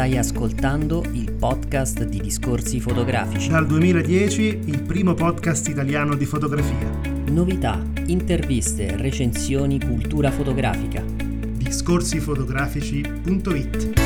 [0.00, 3.50] Stai ascoltando il podcast di Discorsi Fotografici.
[3.50, 6.90] Dal 2010 il primo podcast italiano di fotografia.
[7.26, 11.04] Novità, interviste, recensioni, cultura fotografica.
[11.04, 14.00] Discorsifotografici.it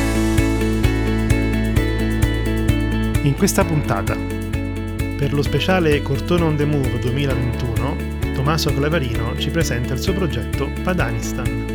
[3.21, 9.93] In questa puntata, per lo speciale Cortone on the Move 2021, Tommaso Clavarino ci presenta
[9.93, 11.74] il suo progetto Padanistan.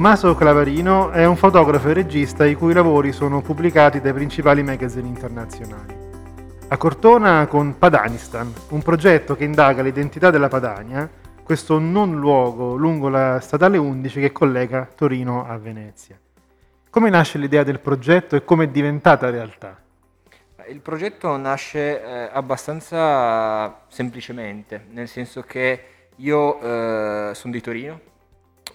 [0.00, 5.06] Tommaso Clavarino è un fotografo e regista i cui lavori sono pubblicati dai principali magazine
[5.06, 5.94] internazionali.
[6.68, 11.06] A Cortona con Padanistan, un progetto che indaga l'identità della Padania,
[11.42, 16.18] questo non luogo lungo la statale 11 che collega Torino a Venezia.
[16.88, 19.78] Come nasce l'idea del progetto e come è diventata realtà?
[20.66, 25.84] Il progetto nasce eh, abbastanza semplicemente, nel senso che
[26.16, 28.00] io eh, sono di Torino,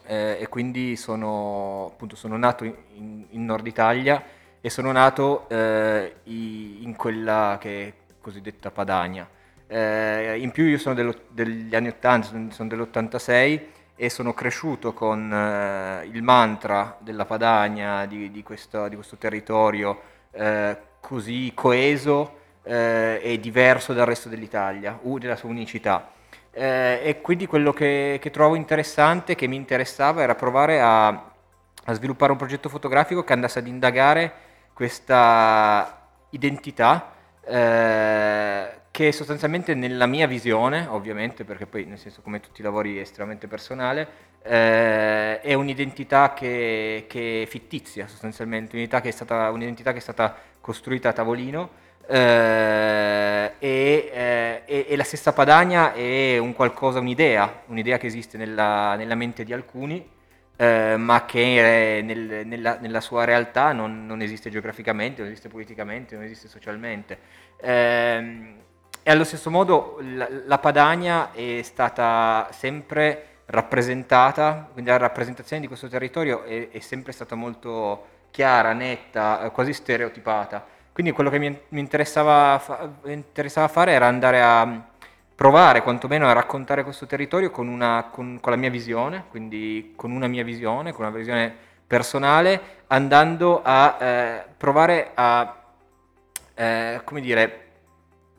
[0.06, 4.24] eh, e quindi sono, appunto, sono nato in, in, Nord Italia
[4.62, 9.28] e sono nato eh, in quella che è cosiddetta Padania.
[9.68, 13.62] Eh, in più io sono dello, degli anni 80, sono dell'86
[13.96, 20.02] e sono cresciuto con eh, il mantra della Padania, di, di, questo, di questo, territorio
[20.32, 26.12] eh, così coeso eh, e diverso dal resto dell'Italia, della sua unicità.
[26.58, 31.94] Eh, e quindi quello che, che, trovo interessante, che mi interessava, era provare a, a,
[31.94, 34.32] sviluppare un progetto fotografico che andasse ad indagare
[34.72, 37.12] questa identità
[37.46, 42.98] eh, che sostanzialmente nella mia visione, ovviamente, perché poi nel senso come tutti i lavori
[42.98, 44.08] è estremamente personale,
[44.42, 50.02] eh, è un'identità che, che, è fittizia sostanzialmente, un'identità che è stata, un'identità che è
[50.02, 57.00] stata costruita a tavolino eh, e, eh, e, e, la stessa Padania è un qualcosa,
[57.00, 60.08] un'idea, un'idea che esiste nella, nella mente di alcuni,
[60.56, 66.16] eh, ma che nel, nella, nella, sua realtà non, non, esiste geograficamente, non esiste politicamente,
[66.16, 67.18] non esiste socialmente.
[67.62, 68.56] Ehm,
[69.02, 75.68] e allo stesso modo la, la Padania è stata sempre rappresentata, quindi la rappresentazione di
[75.68, 80.75] questo territorio è, è sempre stata molto chiara, netta, quasi stereotipata.
[80.96, 84.82] Quindi quello che mi, interessava, fa, interessava, fare era andare a
[85.36, 90.12] provare quantomeno a raccontare questo territorio con, una, con, con la mia visione, quindi con
[90.12, 91.54] una mia visione, con una visione
[91.86, 95.64] personale, andando a eh, provare a,
[96.54, 97.65] eh, come dire,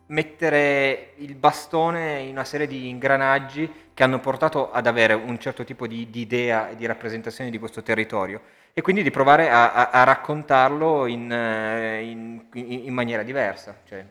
[0.06, 5.64] mettere il bastone in una serie di ingranaggi che hanno portato ad avere un certo
[5.64, 8.40] tipo di, di idea e di rappresentazione di questo territorio
[8.72, 13.80] e quindi di provare a, a, a raccontarlo in, eh, in, in, maniera diversa.
[13.84, 14.04] Cioè,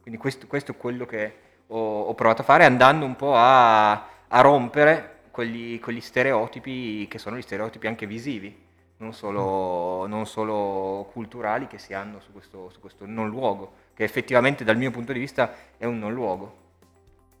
[0.00, 1.34] quindi questo, questo, è quello che
[1.66, 7.18] ho, ho, provato a fare andando un po' a, a rompere quegli, quegli, stereotipi che
[7.18, 8.64] sono gli stereotipi anche visivi,
[8.98, 14.04] non solo, non solo culturali che si hanno su questo, su questo non luogo, che
[14.04, 16.64] effettivamente dal mio punto di vista è un non luogo.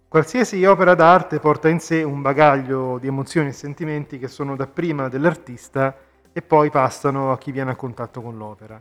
[0.08, 5.08] Qualsiasi opera d'arte porta in sé un bagaglio di emozioni e sentimenti che sono dapprima
[5.08, 5.94] dell'artista
[6.32, 8.80] e poi passano a chi viene a contatto con l'opera.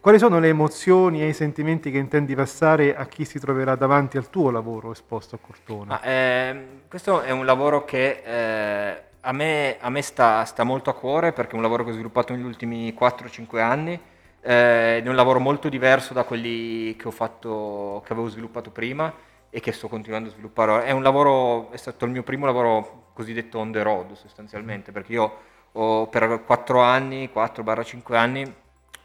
[0.00, 4.18] Quali sono le emozioni e i sentimenti che intendi passare a chi si troverà davanti
[4.18, 6.00] al tuo lavoro esposto a Cortona?
[6.00, 10.90] Ah, eh, questo è un lavoro che eh, a me, a me sta, sta, molto
[10.90, 13.98] a cuore perché è un lavoro che ho sviluppato negli ultimi 4-5 anni,
[14.44, 19.12] eh, è un lavoro molto diverso da quelli che, ho fatto, che avevo sviluppato prima
[19.48, 20.84] e che sto continuando a sviluppare.
[20.84, 25.12] È un lavoro, è stato il mio primo lavoro cosiddetto on the road sostanzialmente, perché
[25.12, 25.36] io
[25.72, 28.54] ho, per 4 anni, 4-5 anni,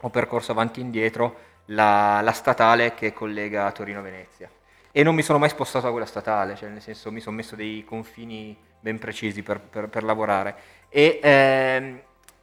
[0.02, 1.36] ho percorso avanti e indietro
[1.66, 4.50] la, la statale che collega Torino-Venezia.
[4.92, 7.56] E non mi sono mai spostato da quella statale, cioè nel senso mi sono messo
[7.56, 10.54] dei confini ben precisi per, per, per lavorare.
[10.88, 12.00] E, ehm,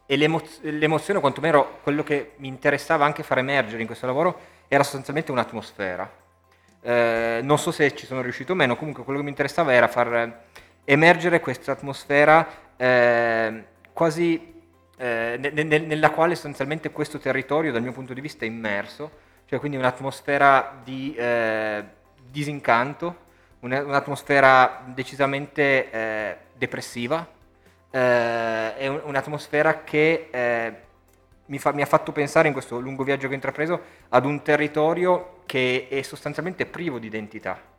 [0.08, 4.82] e l'emoz- l'emozione, quantomeno quello che mi interessava anche far emergere in questo lavoro, era
[4.82, 6.10] sostanzialmente un'atmosfera.
[6.82, 9.88] Eh, non so se ci sono riuscito o meno, comunque quello che mi interessava era
[9.88, 10.46] far
[10.86, 14.56] emergere questa atmosfera eh, quasi
[14.98, 19.12] eh, ne, ne, nella quale sostanzialmente questo territorio dal mio punto di vista è immerso,
[19.46, 21.84] cioè quindi un'atmosfera di eh,
[22.30, 23.26] disincanto,
[23.60, 27.28] un'atmosfera decisamente eh, depressiva,
[27.90, 30.76] eh, è un'atmosfera che eh,
[31.46, 34.42] mi, fa, mi, ha fatto pensare in questo lungo viaggio che ho intrapreso ad un
[34.42, 37.76] territorio che è sostanzialmente privo di identità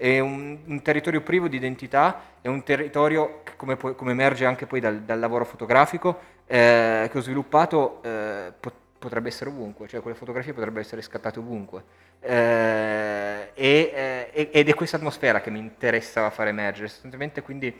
[0.00, 4.80] è un, un, territorio privo di identità, è un territorio, come, come emerge anche poi
[4.80, 8.50] dal, dal lavoro fotografico, eh, che ho sviluppato, eh,
[8.98, 11.82] potrebbe essere ovunque, cioè quelle fotografie potrebbero essere scattate ovunque.
[12.18, 17.78] Eh, e, eh, ed è questa atmosfera che mi interessava far emergere, sostanzialmente quindi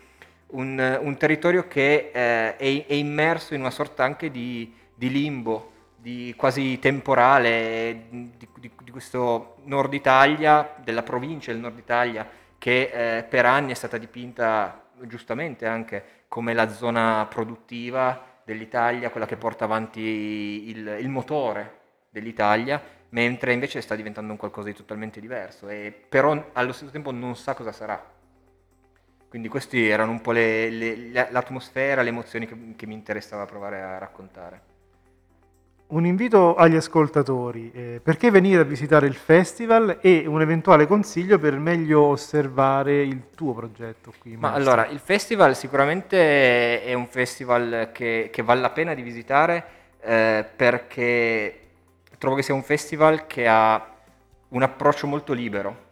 [0.50, 5.72] un, un territorio che eh, è, è, immerso in una sorta anche di, di limbo,
[5.96, 13.18] di quasi temporale di, di, di, questo nord Italia, della provincia del nord Italia, che
[13.18, 19.36] eh, per anni è stata dipinta giustamente anche come la zona produttiva dell'Italia, quella che
[19.36, 21.78] porta avanti il, il motore
[22.10, 27.10] dell'Italia, mentre invece sta diventando un qualcosa di totalmente diverso, e però allo stesso tempo
[27.10, 28.18] non sa cosa sarà.
[29.30, 33.80] Quindi queste erano un po' le, le, l'atmosfera, le emozioni che, che mi interessava provare
[33.80, 34.60] a raccontare.
[35.86, 41.38] Un invito agli ascoltatori, eh, perché venire a visitare il festival e un eventuale consiglio
[41.38, 44.36] per meglio osservare il tuo progetto qui.
[44.36, 49.64] Ma allora, il festival sicuramente è un festival che, che vale la pena di visitare
[50.00, 51.60] eh, perché
[52.18, 53.94] trovo che sia un festival che ha
[54.48, 55.89] un approccio molto libero,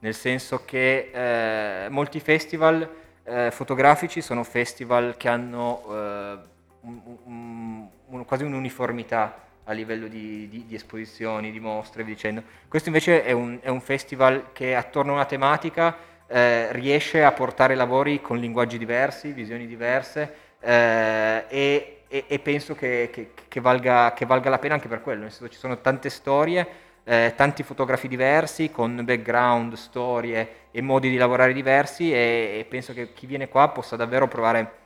[0.00, 2.88] nel senso che eh, molti festival
[3.24, 6.38] eh, fotografici sono festival che hanno eh,
[6.80, 12.42] un, un, quasi un'uniformità a livello di, di, di, esposizioni, di mostre, dicendo.
[12.66, 17.74] Questo invece è un, è festival che attorno a una tematica eh, riesce a portare
[17.74, 24.12] lavori con linguaggi diversi, visioni diverse eh, e, e, e, penso che, che, che, valga,
[24.12, 26.66] che, valga, la pena anche per quello, nel senso ci sono tante storie,
[27.04, 32.92] eh, tanti fotografi diversi con background, storie e modi di lavorare diversi e, e penso
[32.92, 34.78] che chi viene qua possa davvero provare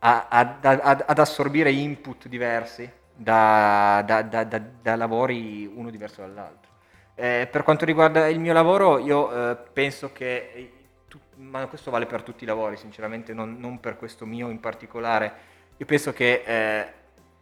[0.00, 6.70] a, a, a, ad assorbire input diversi da, da, da, da lavori uno diverso dall'altro.
[7.14, 10.72] Eh, per quanto riguarda il mio lavoro, io eh, penso che,
[11.06, 14.58] tu, ma questo vale per tutti i lavori, sinceramente, non, non per questo mio in
[14.58, 15.32] particolare,
[15.76, 16.92] io penso che eh,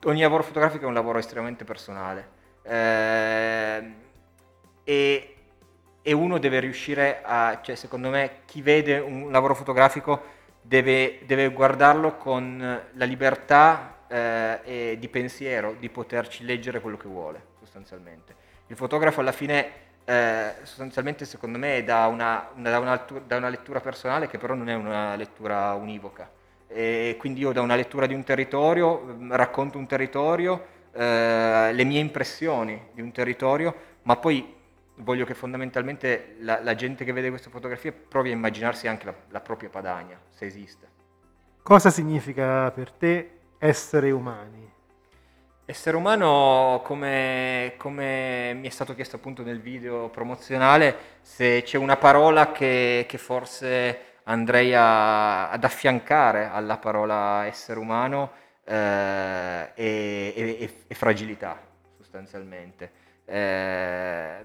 [0.04, 2.36] ogni lavoro fotografico è un lavoro estremamente personale
[2.68, 3.92] eh,
[4.84, 5.34] e,
[6.02, 11.48] e, uno deve riuscire a, cioè secondo me chi vede un lavoro fotografico deve, deve
[11.48, 18.34] guardarlo con la libertà eh, di pensiero di poterci leggere quello che vuole, sostanzialmente.
[18.66, 19.70] Il fotografo alla fine,
[20.04, 24.68] eh, sostanzialmente secondo me, dà una, una, una, da una lettura personale che però non
[24.68, 26.30] è una lettura univoca.
[26.66, 31.84] E quindi io da una lettura di un territorio mm, racconto un territorio, eh, le
[31.84, 33.72] mie impressioni di un territorio,
[34.02, 34.56] ma poi
[34.96, 39.14] voglio che fondamentalmente la, la, gente che vede queste fotografie provi a immaginarsi anche la,
[39.28, 40.88] la propria Padania, se esiste.
[41.62, 44.68] Cosa significa per te essere umani?
[45.64, 51.96] Essere umano, come, come, mi è stato chiesto appunto nel video promozionale, se c'è una
[51.96, 60.70] parola che, che forse andrei a, ad affiancare alla parola essere umano, eh, è, è,
[60.86, 61.58] è, fragilità,
[61.96, 62.90] sostanzialmente.
[63.24, 64.44] Eh,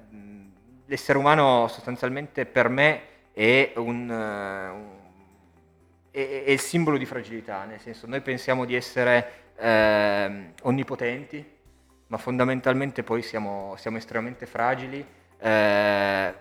[0.86, 3.02] l'essere umano sostanzialmente per me
[3.34, 4.88] è un, un
[6.10, 11.52] è, è, il simbolo di fragilità, nel senso noi pensiamo di essere eh, onnipotenti,
[12.08, 15.06] ma fondamentalmente poi siamo, siamo estremamente fragili
[15.40, 16.34] eh,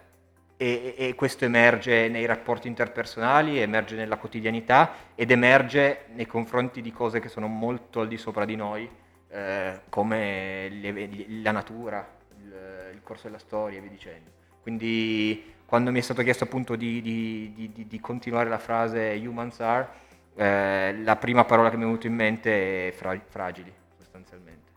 [0.62, 6.93] e, e, questo emerge nei rapporti interpersonali, emerge nella quotidianità ed emerge nei confronti di
[6.93, 8.89] cose che sono molto al di sopra di noi,
[9.29, 11.08] eh, come le,
[11.43, 12.08] la natura,
[12.39, 14.31] il, il corso della storia e via dicendo.
[14.63, 19.58] Quindi quando mi è stato chiesto appunto di, di, di, di continuare la frase humans
[19.58, 19.89] are,
[20.37, 24.71] eh, la prima parola che mi è venuta in mente è fra- fragili, sostanzialmente.